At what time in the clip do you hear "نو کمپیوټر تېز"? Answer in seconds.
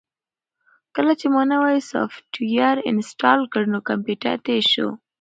3.73-4.63